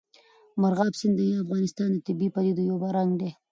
[0.61, 3.29] مورغاب سیند د افغانستان د طبیعي پدیدو یو رنګ دی.